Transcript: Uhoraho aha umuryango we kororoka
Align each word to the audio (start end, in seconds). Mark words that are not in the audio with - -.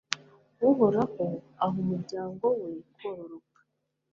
Uhoraho 0.69 1.25
aha 1.63 1.77
umuryango 1.83 2.45
we 2.61 2.71
kororoka 2.95 3.59